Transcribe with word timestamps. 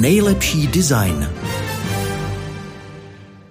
Nejlepší 0.00 0.66
design. 0.66 1.30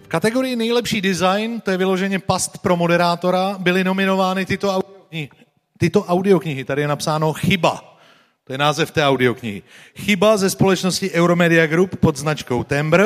V 0.04 0.08
kategorii 0.08 0.56
nejlepší 0.56 1.02
design, 1.02 1.62
to 1.62 1.72
je 1.72 1.78
vyloženě 1.78 2.20
past 2.20 2.58
pro 2.58 2.76
moderátora, 2.78 3.56
byly 3.60 3.84
nominovány 3.84 4.46
tyto 4.46 4.76
audioknihy. 4.76 5.30
Tyto 5.78 6.04
audioknihy, 6.04 6.64
tady 6.64 6.82
je 6.82 6.88
napsáno 6.88 7.34
Chyba. 7.34 8.00
To 8.44 8.54
je 8.54 8.58
název 8.58 8.92
té 8.92 9.06
audioknihy. 9.06 9.64
Chyba 9.96 10.38
ze 10.38 10.50
společnosti 10.50 11.12
Euromedia 11.12 11.68
Group 11.68 11.96
pod 12.00 12.18
značkou 12.18 12.64
Tembr. 12.64 13.04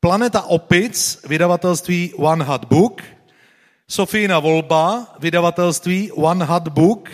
Planeta 0.00 0.42
opic, 0.42 1.18
vydavatelství 1.28 2.14
One 2.16 2.44
Hot 2.44 2.64
Book. 2.64 3.02
Sofína 3.88 4.38
volba, 4.38 5.14
vydavatelství 5.18 6.12
One 6.12 6.44
Hot 6.44 6.68
Book. 6.68 7.10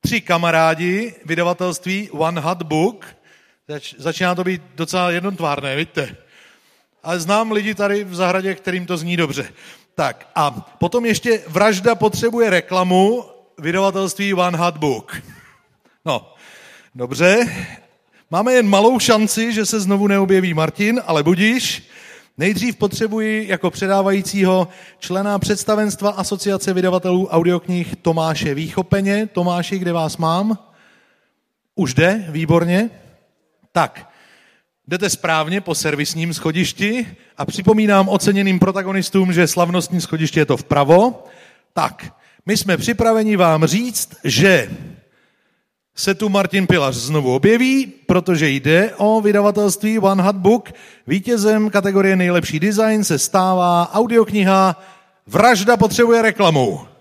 Tři 0.00 0.20
kamarádi, 0.20 1.14
vydavatelství 1.24 2.10
One 2.10 2.40
Hot 2.40 2.62
Book. 2.62 3.06
Zač, 3.68 3.94
začíná 3.98 4.34
to 4.34 4.44
být 4.44 4.62
docela 4.74 5.10
jednotvárné, 5.10 5.76
vidíte? 5.76 6.16
Ale 7.02 7.20
znám 7.20 7.52
lidi 7.52 7.74
tady 7.74 8.04
v 8.04 8.14
zahradě, 8.14 8.54
kterým 8.54 8.86
to 8.86 8.96
zní 8.96 9.16
dobře. 9.16 9.48
Tak 9.94 10.28
a 10.34 10.50
potom 10.50 11.06
ještě 11.06 11.42
Vražda 11.48 11.94
potřebuje 11.94 12.50
reklamu, 12.50 13.24
vydavatelství 13.58 14.34
One 14.34 14.58
Hot 14.58 14.76
Book. 14.76 15.22
No, 16.04 16.34
dobře. 16.94 17.46
Máme 18.30 18.52
jen 18.52 18.68
malou 18.68 18.98
šanci, 18.98 19.52
že 19.52 19.66
se 19.66 19.80
znovu 19.80 20.06
neobjeví 20.06 20.54
Martin, 20.54 21.02
ale 21.06 21.22
budíš. 21.22 21.88
Nejdřív 22.38 22.76
potřebuji 22.76 23.48
jako 23.48 23.70
předávajícího 23.70 24.68
člena 24.98 25.38
představenstva 25.38 26.10
Asociace 26.10 26.72
vydavatelů 26.72 27.28
audioknih 27.28 27.96
Tomáše 27.96 28.54
Výchopeně. 28.54 29.26
Tomáši, 29.26 29.78
kde 29.78 29.92
vás 29.92 30.16
mám? 30.16 30.58
Už 31.74 31.94
jde, 31.94 32.26
výborně. 32.28 32.90
Tak, 33.76 34.10
jdete 34.88 35.10
správně 35.10 35.60
po 35.60 35.74
servisním 35.74 36.34
schodišti 36.34 37.16
a 37.36 37.44
připomínám 37.44 38.08
oceněným 38.08 38.58
protagonistům, 38.58 39.32
že 39.32 39.46
slavnostní 39.46 40.00
schodiště 40.00 40.40
je 40.40 40.46
to 40.46 40.56
vpravo. 40.56 41.24
Tak, 41.72 42.14
my 42.46 42.56
jsme 42.56 42.76
připraveni 42.76 43.36
vám 43.36 43.66
říct, 43.66 44.16
že 44.24 44.70
se 45.94 46.14
tu 46.14 46.28
Martin 46.28 46.66
Pilař 46.66 46.94
znovu 46.94 47.34
objeví, 47.34 47.86
protože 47.86 48.48
jde 48.48 48.94
o 48.96 49.20
vydavatelství 49.20 49.98
One 49.98 50.22
Hot 50.22 50.36
Book. 50.36 50.72
Vítězem 51.06 51.70
kategorie 51.70 52.16
nejlepší 52.16 52.60
design 52.60 53.04
se 53.04 53.18
stává 53.18 53.90
audiokniha 53.92 54.82
Vražda 55.26 55.76
potřebuje 55.76 56.22
reklamu. 56.22 56.93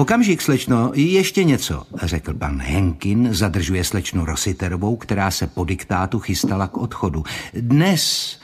Okamžik, 0.00 0.42
slečno, 0.42 0.92
ještě 0.94 1.44
něco, 1.44 1.82
řekl 2.02 2.34
pan 2.34 2.60
Henkin, 2.60 3.28
zadržuje 3.34 3.84
slečnu 3.84 4.24
Rositerovou, 4.24 4.96
která 4.96 5.30
se 5.30 5.46
po 5.46 5.64
diktátu 5.64 6.18
chystala 6.18 6.68
k 6.68 6.76
odchodu. 6.76 7.24
Dnes 7.54 8.36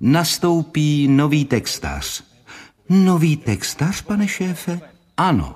nastoupí 0.00 1.08
nový 1.08 1.44
textař. 1.44 2.22
Nový 2.88 3.36
textař, 3.36 4.02
pane 4.02 4.28
šéfe? 4.28 4.80
Ano, 5.16 5.54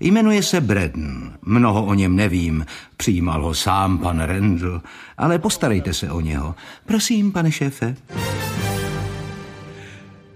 jmenuje 0.00 0.42
se 0.42 0.60
Bredn. 0.60 1.32
Mnoho 1.42 1.84
o 1.84 1.94
něm 1.94 2.16
nevím, 2.16 2.66
přijímal 2.96 3.42
ho 3.42 3.54
sám 3.54 3.98
pan 3.98 4.20
Rendl, 4.20 4.82
ale 5.18 5.38
postarejte 5.38 5.94
se 5.94 6.10
o 6.10 6.20
něho. 6.20 6.54
Prosím, 6.86 7.32
pane 7.32 7.52
šéfe. 7.52 7.96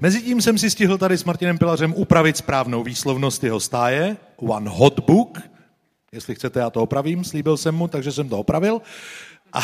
Mezitím 0.03 0.43
jsem 0.43 0.59
si 0.59 0.71
stihl 0.71 0.99
tady 0.99 1.19
s 1.19 1.25
Martinem 1.25 1.59
Pilařem 1.59 1.95
upravit 1.97 2.37
správnou 2.37 2.83
výslovnost 2.83 3.45
jeho 3.45 3.61
stáje. 3.61 4.17
One 4.37 4.71
hot 4.71 5.01
book. 5.01 5.39
Jestli 6.13 6.35
chcete, 6.35 6.61
já 6.61 6.71
to 6.71 6.83
opravím, 6.83 7.25
slíbil 7.25 7.57
jsem 7.57 7.75
mu, 7.75 7.89
takže 7.89 8.13
jsem 8.13 8.29
to 8.29 8.39
opravil. 8.39 8.83
A, 9.53 9.61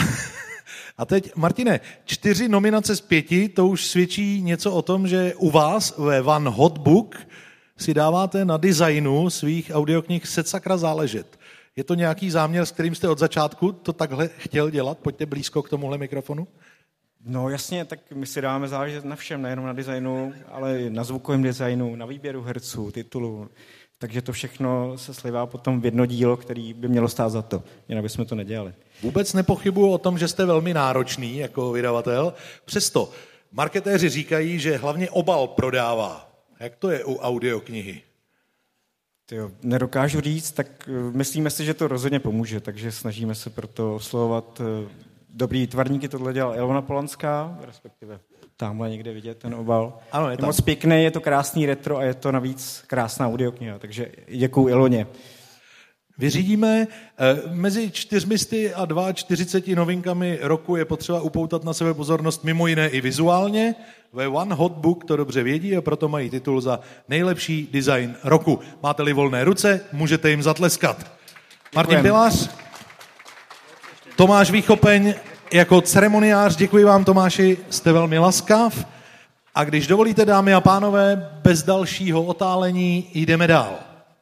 a 0.99 1.05
teď, 1.05 1.37
Martine, 1.37 1.81
čtyři 2.05 2.49
nominace 2.49 2.97
z 2.97 3.01
pěti, 3.01 3.49
to 3.49 3.67
už 3.67 3.87
svědčí 3.87 4.43
něco 4.43 4.73
o 4.73 4.83
tom, 4.83 5.09
že 5.09 5.35
u 5.37 5.51
vás 5.51 5.99
ve 5.99 6.23
One 6.23 6.51
Hot 6.51 6.79
Book 6.79 7.17
si 7.77 7.95
dáváte 7.95 8.45
na 8.45 8.57
designu 8.57 9.31
svých 9.31 9.71
audioknih 9.75 10.27
set 10.27 10.49
sakra 10.49 10.77
záležet. 10.77 11.39
Je 11.77 11.85
to 11.85 11.95
nějaký 11.95 12.31
záměr, 12.31 12.67
s 12.67 12.73
kterým 12.73 12.95
jste 12.95 13.09
od 13.09 13.19
začátku 13.19 13.73
to 13.73 13.93
takhle 13.93 14.29
chtěl 14.39 14.71
dělat? 14.71 14.99
Pojďte 14.99 15.27
blízko 15.27 15.63
k 15.63 15.69
tomuhle 15.69 15.99
mikrofonu. 15.99 16.47
No 17.29 17.49
jasně, 17.49 17.85
tak 17.85 18.01
my 18.15 18.27
si 18.27 18.41
dáme 18.41 18.69
záležet 18.69 19.05
na 19.05 19.17
všem, 19.17 19.43
nejenom 19.43 19.67
na 19.67 19.73
designu, 19.73 20.35
ale 20.49 20.81
i 20.81 20.91
na 20.91 21.05
zvukovém 21.05 21.43
designu, 21.43 21.97
na 21.97 22.07
výběru 22.07 22.43
herců, 22.43 22.91
titulů. 22.91 23.49
Takže 23.99 24.23
to 24.23 24.33
všechno 24.33 24.99
se 24.99 25.15
slivá 25.15 25.47
potom 25.47 25.81
v 25.81 25.85
jedno 25.85 26.07
dílo, 26.07 26.37
který 26.37 26.75
by 26.75 26.89
mělo 26.89 27.09
stát 27.09 27.29
za 27.29 27.43
to. 27.43 27.63
Jinak 27.89 28.03
bychom 28.03 28.27
to 28.27 28.35
nedělali. 28.35 28.75
Vůbec 29.03 29.33
nepochybuju 29.33 29.91
o 29.91 29.99
tom, 29.99 30.19
že 30.19 30.29
jste 30.29 30.45
velmi 30.45 30.75
náročný 30.75 31.37
jako 31.37 31.73
vydavatel. 31.73 32.35
Přesto 32.65 33.13
marketéři 33.53 34.09
říkají, 34.09 34.59
že 34.59 34.77
hlavně 34.77 35.11
obal 35.11 35.47
prodává. 35.47 36.31
Jak 36.61 36.77
to 36.77 36.91
je 36.91 37.05
u 37.05 37.17
audioknihy? 37.17 38.03
Tyjo, 39.27 39.51
nedokážu 39.63 40.21
říct, 40.21 40.53
tak 40.53 40.89
myslíme 41.13 41.51
si, 41.51 41.65
že 41.65 41.75
to 41.75 41.89
rozhodně 41.89 42.21
pomůže, 42.21 42.61
takže 42.61 42.93
snažíme 42.93 43.35
se 43.35 43.51
proto 43.51 43.95
oslovovat 43.95 44.61
eh, 44.61 44.89
dobrý 45.37 45.67
tvarníky, 45.67 46.09
tohle 46.09 46.33
dělal 46.33 46.57
Ilona 46.57 46.83
Polanská, 46.83 47.59
respektive 47.61 48.21
tamhle 48.57 48.91
někde 48.91 49.13
vidět 49.13 49.39
ten 49.39 49.55
obal. 49.55 49.99
Ano, 50.13 50.27
je, 50.27 50.33
je 50.33 50.37
tam. 50.37 50.47
moc 50.47 50.61
pěkný, 50.61 51.03
je 51.03 51.11
to 51.11 51.21
krásný 51.21 51.67
retro 51.67 51.97
a 51.97 52.03
je 52.03 52.15
to 52.15 52.33
navíc 52.33 52.85
krásná 52.87 53.29
audiokniha, 53.29 53.79
takže 53.79 54.09
děkuju 54.29 54.69
Iloně. 54.69 55.07
Vyřídíme. 56.19 56.87
Eh, 57.19 57.51
Mezi 57.51 57.91
400 57.91 58.57
a 58.75 59.13
42 59.13 59.77
novinkami 59.77 60.39
roku 60.43 60.77
je 60.77 60.85
potřeba 60.85 61.21
upoutat 61.21 61.65
na 61.65 61.73
sebe 61.73 61.95
pozornost 61.95 62.45
mimo 62.45 62.67
jiné 62.67 62.89
i 62.89 63.01
vizuálně. 63.01 63.75
Ve 64.13 64.29
One 64.29 64.55
Hot 64.55 64.73
Book 64.73 65.05
to 65.05 65.17
dobře 65.17 65.43
vědí 65.43 65.77
a 65.77 65.83
proto 65.83 66.09
mají 66.09 66.31
titul 66.31 66.61
za 66.61 66.81
nejlepší 67.09 67.69
design 67.73 68.15
roku. 68.25 68.61
Máte-li 68.83 69.13
volné 69.13 69.45
ruce, 69.45 69.81
můžete 69.93 70.31
jim 70.31 70.43
zatleskat. 70.43 71.07
Martin 71.75 71.91
Děkujem. 71.91 72.03
Pilář, 72.03 72.51
Tomáš 74.17 74.51
Výchopeň 74.51 75.15
jako 75.53 75.81
ceremoniář, 75.81 76.57
děkuji 76.57 76.85
vám 76.85 77.05
Tomáši, 77.05 77.59
jste 77.71 77.93
velmi 77.93 78.19
laskav. 78.19 78.87
A 79.55 79.65
když 79.65 79.87
dovolíte, 79.87 80.25
dámy 80.25 80.55
a 80.55 80.61
pánové, 80.61 81.31
bez 81.43 81.63
dalšího 81.63 82.23
otálení 82.23 83.11
jdeme 83.15 83.47
dál. 83.47 83.79